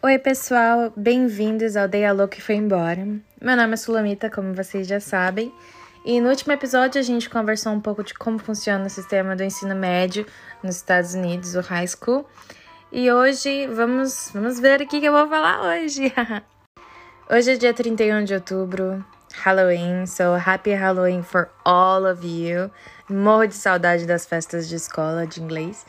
[0.00, 3.04] Oi, pessoal, bem-vindos ao Day Alô que foi embora.
[3.40, 5.52] Meu nome é Sulamita, como vocês já sabem,
[6.04, 9.42] e no último episódio a gente conversou um pouco de como funciona o sistema do
[9.42, 10.24] ensino médio
[10.62, 12.24] nos Estados Unidos, o high school.
[12.92, 16.14] E hoje vamos, vamos ver o que eu vou falar hoje.
[17.28, 19.04] hoje é dia 31 de outubro,
[19.34, 22.70] Halloween, so happy Halloween for all of you.
[23.10, 25.84] Morro de saudade das festas de escola de inglês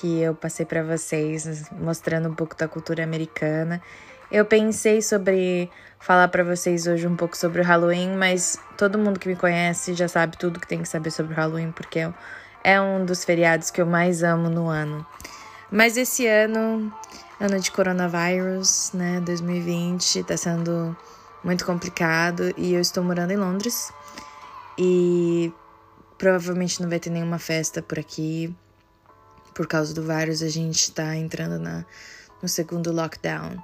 [0.00, 3.82] que eu passei para vocês, mostrando um pouco da cultura americana.
[4.30, 9.18] Eu pensei sobre falar para vocês hoje um pouco sobre o Halloween, mas todo mundo
[9.18, 12.08] que me conhece já sabe tudo que tem que saber sobre o Halloween, porque
[12.62, 15.04] é um dos feriados que eu mais amo no ano.
[15.70, 16.92] Mas esse ano,
[17.40, 20.96] ano de coronavírus, né, 2020, tá sendo
[21.42, 23.92] muito complicado e eu estou morando em Londres
[24.78, 25.52] e
[26.16, 28.54] provavelmente não vai ter nenhuma festa por aqui.
[29.58, 31.84] Por causa do vírus, a gente tá entrando na,
[32.40, 33.60] no segundo lockdown.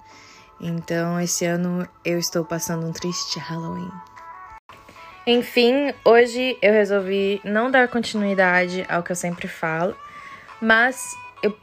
[0.61, 3.93] Então, esse ano eu estou passando um triste Halloween.
[5.25, 9.97] Enfim, hoje eu resolvi não dar continuidade ao que eu sempre falo,
[10.61, 11.57] mas eu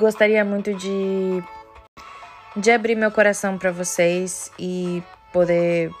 [0.00, 1.40] gostaria muito de,
[2.56, 5.00] de abrir meu coração para vocês e
[5.32, 5.92] poder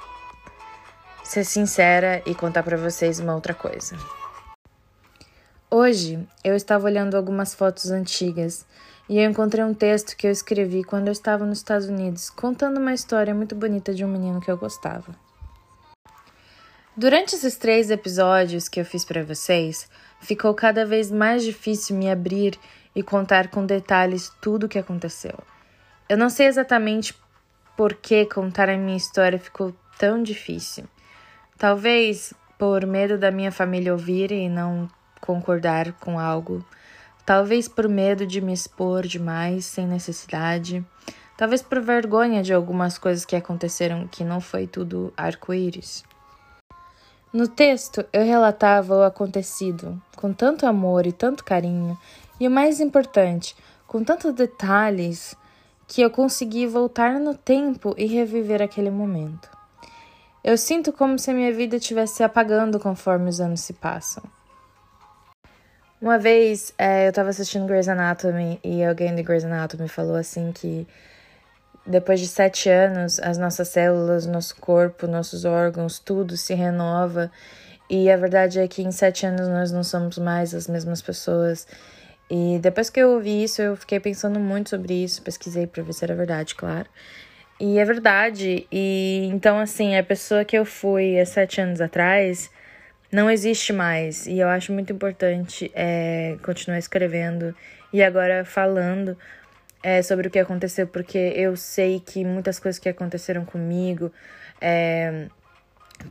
[1.22, 3.96] ser sincera e contar para vocês uma outra coisa.
[5.78, 8.64] Hoje eu estava olhando algumas fotos antigas
[9.10, 12.80] e eu encontrei um texto que eu escrevi quando eu estava nos Estados Unidos, contando
[12.80, 15.14] uma história muito bonita de um menino que eu gostava.
[16.96, 19.86] Durante esses três episódios que eu fiz para vocês,
[20.18, 22.58] ficou cada vez mais difícil me abrir
[22.94, 25.38] e contar com detalhes tudo o que aconteceu.
[26.08, 27.14] Eu não sei exatamente
[27.76, 30.84] por que contar a minha história ficou tão difícil.
[31.58, 34.88] Talvez por medo da minha família ouvir e não
[35.20, 36.64] concordar com algo
[37.26, 40.84] talvez por medo de me expor demais sem necessidade,
[41.36, 46.04] talvez por vergonha de algumas coisas que aconteceram que não foi tudo arco-íris.
[47.32, 51.98] No texto, eu relatava o acontecido com tanto amor e tanto carinho,
[52.38, 55.36] e o mais importante, com tantos detalhes,
[55.88, 59.50] que eu consegui voltar no tempo e reviver aquele momento.
[60.42, 64.22] Eu sinto como se a minha vida estivesse apagando conforme os anos se passam.
[66.06, 70.52] Uma vez é, eu tava assistindo Grey's Anatomy e alguém de Grey's Anatomy falou assim
[70.52, 70.86] que
[71.84, 77.28] depois de sete anos as nossas células, nosso corpo, nossos órgãos, tudo se renova.
[77.90, 81.66] E a verdade é que em sete anos nós não somos mais as mesmas pessoas.
[82.30, 85.92] E depois que eu ouvi isso, eu fiquei pensando muito sobre isso, pesquisei para ver
[85.92, 86.88] se era verdade, claro.
[87.58, 88.64] E é verdade.
[88.70, 92.48] E então, assim, a pessoa que eu fui há sete anos atrás
[93.16, 94.26] não existe mais.
[94.26, 97.56] E eu acho muito importante é, continuar escrevendo
[97.90, 99.16] e agora falando
[99.82, 104.12] é, sobre o que aconteceu, porque eu sei que muitas coisas que aconteceram comigo
[104.60, 105.28] é,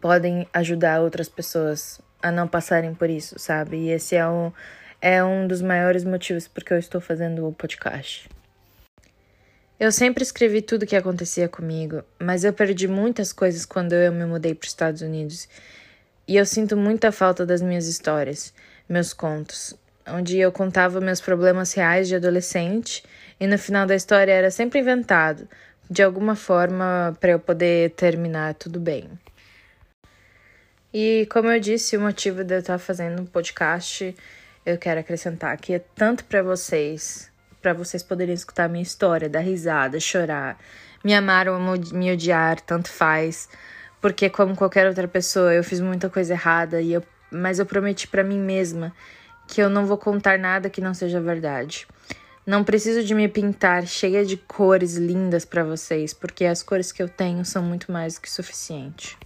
[0.01, 3.77] podem ajudar outras pessoas a não passarem por isso, sabe?
[3.77, 4.51] E esse é um,
[4.99, 8.27] é um dos maiores motivos porque eu estou fazendo o podcast.
[9.79, 14.11] Eu sempre escrevi tudo o que acontecia comigo, mas eu perdi muitas coisas quando eu
[14.11, 15.47] me mudei para os Estados Unidos.
[16.27, 18.53] E eu sinto muita falta das minhas histórias,
[18.89, 19.75] meus contos,
[20.07, 23.03] onde eu contava meus problemas reais de adolescente
[23.39, 25.47] e no final da história era sempre inventado,
[25.89, 29.09] de alguma forma para eu poder terminar tudo bem.
[30.91, 34.15] E como eu disse, o motivo de eu estar fazendo um podcast,
[34.65, 37.29] eu quero acrescentar que é tanto para vocês,
[37.61, 40.57] para vocês poderem escutar minha história, dar risada, chorar,
[41.03, 41.59] me amar ou
[41.93, 43.47] me odiar, tanto faz
[44.01, 48.07] porque como qualquer outra pessoa, eu fiz muita coisa errada e eu, mas eu prometi
[48.07, 48.93] para mim mesma
[49.47, 51.87] que eu não vou contar nada que não seja verdade.
[52.45, 57.01] Não preciso de me pintar cheia de cores lindas para vocês, porque as cores que
[57.01, 59.17] eu tenho são muito mais do que suficiente.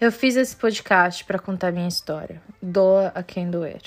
[0.00, 2.40] Eu fiz esse podcast para contar minha história.
[2.62, 3.82] Doa a quem doer.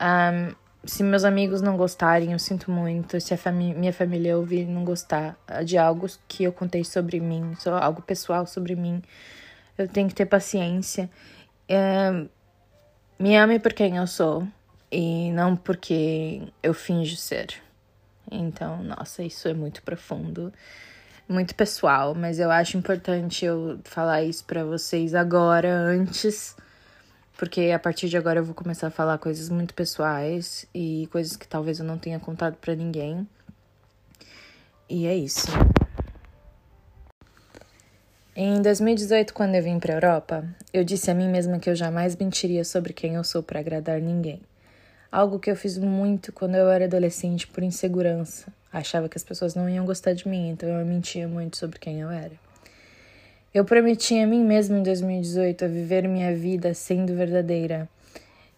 [0.00, 0.54] Um,
[0.86, 3.20] se meus amigos não gostarem, eu sinto muito.
[3.20, 7.52] Se a fami minha família ouvir não gostar de algo que eu contei sobre mim,
[7.80, 9.02] algo pessoal sobre mim,
[9.78, 11.10] eu tenho que ter paciência.
[11.68, 12.26] É,
[13.18, 14.46] me ame por quem eu sou
[14.90, 17.54] e não porque eu finjo ser.
[18.30, 20.52] Então, nossa, isso é muito profundo,
[21.28, 26.56] muito pessoal, mas eu acho importante eu falar isso para vocês agora, antes
[27.36, 31.36] porque a partir de agora eu vou começar a falar coisas muito pessoais e coisas
[31.36, 33.26] que talvez eu não tenha contado para ninguém.
[34.88, 35.48] E é isso.
[38.36, 41.76] Em 2018, quando eu vim para a Europa, eu disse a mim mesma que eu
[41.76, 44.40] jamais mentiria sobre quem eu sou para agradar ninguém.
[45.10, 48.52] Algo que eu fiz muito quando eu era adolescente por insegurança.
[48.72, 52.00] Achava que as pessoas não iam gostar de mim, então eu mentia muito sobre quem
[52.00, 52.43] eu era.
[53.54, 57.88] Eu prometi a mim mesma em 2018 a viver minha vida sendo verdadeira.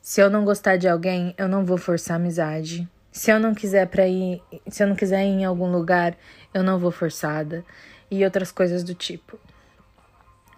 [0.00, 2.88] Se eu não gostar de alguém, eu não vou forçar amizade.
[3.12, 6.16] Se eu não quiser para ir, se eu não quiser ir em algum lugar,
[6.54, 7.62] eu não vou forçada
[8.10, 9.38] e outras coisas do tipo.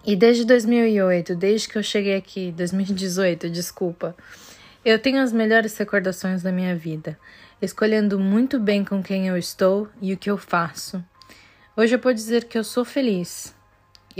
[0.05, 4.15] E desde 2008, desde que eu cheguei aqui, 2018, desculpa,
[4.85, 7.19] eu tenho as melhores recordações da minha vida,
[7.61, 11.03] escolhendo muito bem com quem eu estou e o que eu faço.
[11.75, 13.58] Hoje eu posso dizer que eu sou feliz.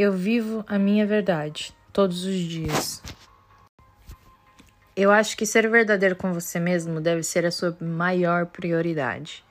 [0.02, 3.04] Eu vivo a minha verdade todos os dias.
[4.96, 9.44] Eu acho que ser verdadeiro com você mesmo deve ser a sua maior prioridade.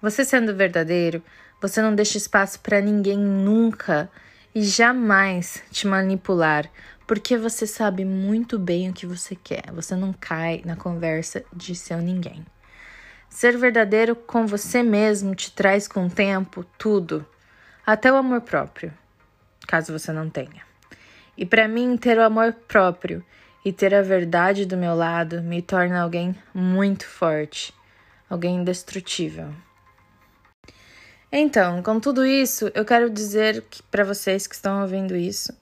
[0.00, 1.22] Você sendo verdadeiro,
[1.60, 4.10] você não deixa espaço para ninguém nunca
[4.54, 6.70] e jamais te manipular,
[7.06, 9.70] porque você sabe muito bem o que você quer.
[9.74, 12.46] Você não cai na conversa de seu ninguém.
[13.28, 17.26] Ser verdadeiro com você mesmo te traz com o tempo tudo,
[17.84, 18.90] até o amor próprio,
[19.66, 20.62] caso você não tenha.
[21.36, 23.24] E para mim, ter o amor próprio
[23.64, 27.74] e ter a verdade do meu lado me torna alguém muito forte,
[28.30, 29.48] alguém indestrutível.
[31.30, 35.52] Então, com tudo isso, eu quero dizer para vocês que estão ouvindo isso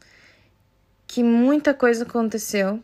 [1.06, 2.82] que muita coisa aconteceu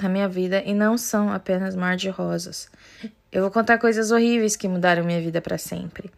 [0.00, 2.70] na minha vida e não são apenas mar de rosas.
[3.32, 6.08] Eu vou contar coisas horríveis que mudaram minha vida para sempre.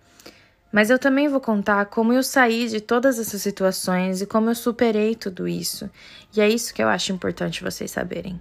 [0.73, 4.55] Mas eu também vou contar como eu saí de todas essas situações e como eu
[4.55, 5.91] superei tudo isso.
[6.35, 8.41] E é isso que eu acho importante vocês saberem.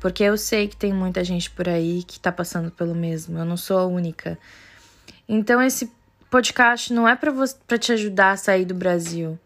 [0.00, 3.38] Porque eu sei que tem muita gente por aí que tá passando pelo mesmo.
[3.38, 4.38] Eu não sou a única.
[5.28, 5.92] Então esse
[6.30, 9.38] podcast não é para te ajudar a sair do Brasil,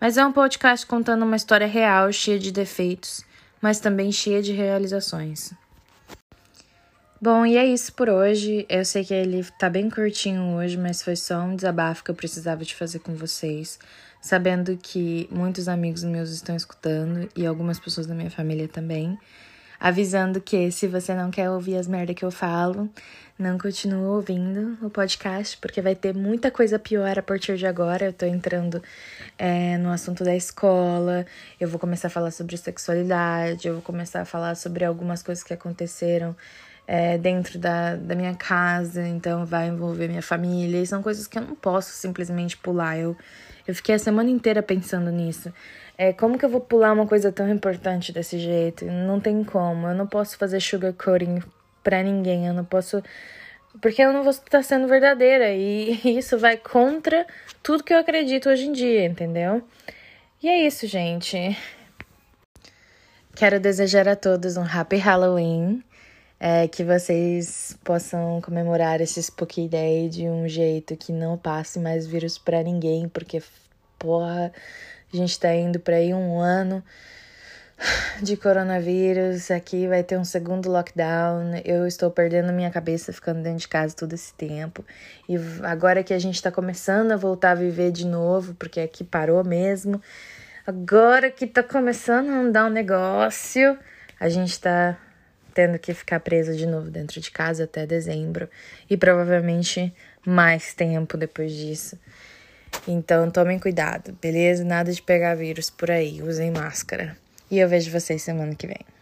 [0.00, 3.22] mas é um podcast contando uma história real, cheia de defeitos,
[3.60, 5.52] mas também cheia de realizações.
[7.22, 8.64] Bom, e é isso por hoje.
[8.66, 12.14] Eu sei que ele tá bem curtinho hoje, mas foi só um desabafo que eu
[12.14, 13.78] precisava de fazer com vocês,
[14.22, 19.18] sabendo que muitos amigos meus estão escutando e algumas pessoas da minha família também
[19.80, 22.90] avisando que se você não quer ouvir as merda que eu falo,
[23.38, 28.04] não continue ouvindo o podcast, porque vai ter muita coisa pior a partir de agora.
[28.04, 28.82] Eu tô entrando
[29.38, 31.24] é, no assunto da escola,
[31.58, 35.42] eu vou começar a falar sobre sexualidade, eu vou começar a falar sobre algumas coisas
[35.42, 36.36] que aconteceram
[36.86, 41.38] é, dentro da, da minha casa, então vai envolver minha família, e são coisas que
[41.38, 42.98] eu não posso simplesmente pular.
[42.98, 43.16] Eu,
[43.66, 45.52] eu fiquei a semana inteira pensando nisso.
[46.02, 48.86] É, como que eu vou pular uma coisa tão importante desse jeito?
[48.86, 49.86] Não tem como.
[49.86, 51.42] Eu não posso fazer sugarcoating
[51.84, 52.46] pra ninguém.
[52.46, 53.02] Eu não posso.
[53.82, 55.52] Porque eu não vou estar sendo verdadeira.
[55.52, 57.26] E isso vai contra
[57.62, 59.62] tudo que eu acredito hoje em dia, entendeu?
[60.42, 61.54] E é isso, gente.
[63.34, 65.84] Quero desejar a todos um Happy Halloween.
[66.42, 72.06] É, que vocês possam comemorar esse Spooky Day de um jeito que não passe mais
[72.06, 73.42] vírus para ninguém, porque,
[73.98, 74.50] porra,
[75.12, 76.82] a gente está indo para aí um ano
[78.22, 79.50] de coronavírus.
[79.50, 81.60] Aqui vai ter um segundo lockdown.
[81.64, 84.84] Eu estou perdendo minha cabeça ficando dentro de casa todo esse tempo.
[85.28, 89.04] E agora que a gente está começando a voltar a viver de novo, porque aqui
[89.04, 90.00] parou mesmo.
[90.66, 93.78] Agora que está começando a andar um negócio,
[94.18, 94.96] a gente está
[95.50, 98.48] tendo que ficar preso de novo dentro de casa até dezembro
[98.88, 99.92] e provavelmente
[100.24, 101.98] mais tempo depois disso.
[102.86, 104.64] Então tomem cuidado, beleza?
[104.64, 107.16] Nada de pegar vírus por aí, usem máscara.
[107.50, 108.99] E eu vejo vocês semana que vem.